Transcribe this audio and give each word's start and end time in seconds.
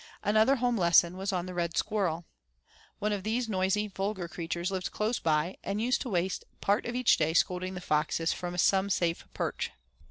Another 0.23 0.55
home 0.55 0.77
lesson 0.77 1.15
was 1.15 1.31
on 1.31 1.45
the 1.45 1.53
red 1.53 1.77
squirrel. 1.77 2.25
One 2.97 3.11
of 3.13 3.21
these 3.21 3.47
noisy, 3.47 3.87
vulgar 3.87 4.27
creatures, 4.27 4.71
lived 4.71 4.89
close 4.91 5.19
by 5.19 5.57
and 5.63 5.79
used 5.79 6.01
to 6.01 6.09
waste 6.09 6.43
part 6.59 6.87
of 6.87 6.95
each 6.95 7.17
day 7.17 7.35
scolding 7.35 7.75
the 7.75 7.81
foxes 7.81 8.33
from 8.33 8.57
some 8.57 8.89
safe 8.89 9.27
perch. 9.35 9.69